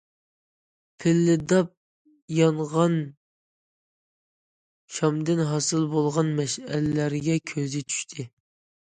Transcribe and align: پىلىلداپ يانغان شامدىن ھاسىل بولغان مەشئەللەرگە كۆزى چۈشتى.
پىلىلداپ 1.03 1.67
يانغان 2.37 2.95
شامدىن 5.01 5.43
ھاسىل 5.51 5.85
بولغان 5.93 6.33
مەشئەللەرگە 6.41 7.37
كۆزى 7.53 7.85
چۈشتى. 7.93 8.27